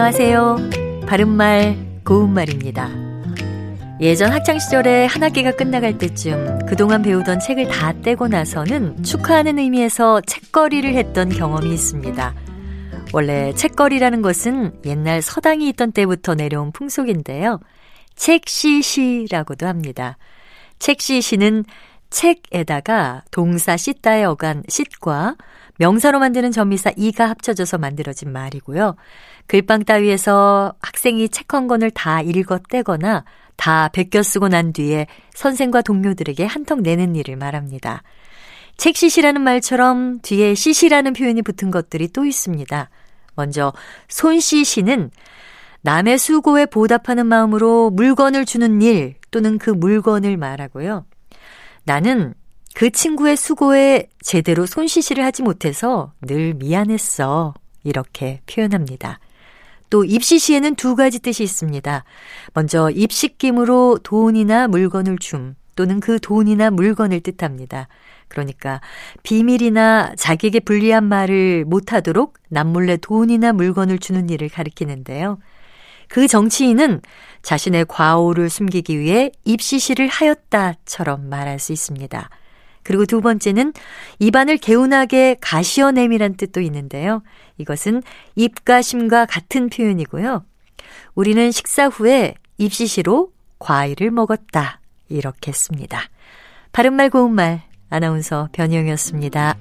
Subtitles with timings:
[0.00, 0.58] 안녕하세요.
[1.08, 2.88] 바른말, 고운말입니다.
[4.00, 10.94] 예전 학창시절에 한 학기가 끝나갈 때쯤 그동안 배우던 책을 다 떼고 나서는 축하하는 의미에서 책거리를
[10.94, 12.32] 했던 경험이 있습니다.
[13.12, 17.58] 원래 책거리라는 것은 옛날 서당이 있던 때부터 내려온 풍속인데요.
[18.14, 20.16] 책시시라고도 합니다.
[20.78, 21.64] 책시시는
[22.10, 25.36] 책에다가 동사 씻다의 어간 씻과
[25.78, 28.96] 명사로 만드는 전미사 이가 합쳐져서 만들어진 말이고요.
[29.46, 33.24] 글방 따위에서 학생이 책 한 권을 다 읽어 떼거나
[33.56, 38.02] 다 베껴 쓰고 난 뒤에 선생과 동료들에게 한턱 내는 일을 말합니다.
[38.76, 42.90] 책시시라는 말처럼 뒤에 시시라는 표현이 붙은 것들이 또 있습니다.
[43.34, 43.72] 먼저
[44.08, 45.10] 손시시는
[45.82, 51.04] 남의 수고에 보답하는 마음으로 물건을 주는 일 또는 그 물건을 말하고요.
[51.88, 52.34] 나는
[52.74, 57.54] 그 친구의 수고에 제대로 손시시를 하지 못해서 늘 미안했어.
[57.82, 59.20] 이렇게 표현합니다.
[59.88, 62.04] 또 입시시에는 두 가지 뜻이 있습니다.
[62.52, 67.88] 먼저 입식김으로 돈이나 물건을 줌 또는 그 돈이나 물건을 뜻합니다.
[68.28, 68.82] 그러니까
[69.22, 75.38] 비밀이나 자기에게 불리한 말을 못하도록 남몰래 돈이나 물건을 주는 일을 가리키는데요.
[76.08, 77.00] 그 정치인은
[77.42, 82.30] 자신의 과오를 숨기기 위해 입시시를 하였다처럼 말할 수 있습니다.
[82.82, 83.74] 그리고 두 번째는
[84.18, 87.22] 입안을 개운하게 가시어냄이란 뜻도 있는데요.
[87.58, 88.02] 이것은
[88.34, 90.44] 입과 심과 같은 표현이고요.
[91.14, 94.80] 우리는 식사 후에 입시시로 과일을 먹었다.
[95.08, 96.02] 이렇게 씁니다.
[96.72, 99.56] 바른말 고운말 아나운서 변희영이었습니다.